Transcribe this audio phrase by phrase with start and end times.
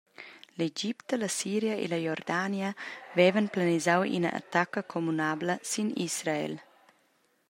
[0.57, 2.69] L’Egipta, la Siria e la Jordania
[3.17, 6.53] vevan planisau ina attacca communabla sin Israel.